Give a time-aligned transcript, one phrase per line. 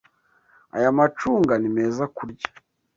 [0.77, 2.47] Aya macunga ni meza kurya.